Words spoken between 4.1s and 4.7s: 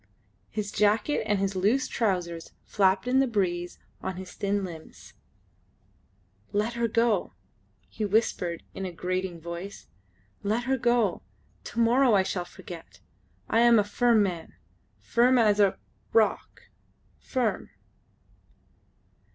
his thin